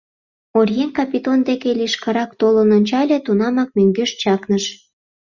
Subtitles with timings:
[0.57, 4.65] Оръеҥ Капитон деке лишкырак толын ончале— тунамак мӧҥгеш чакныш.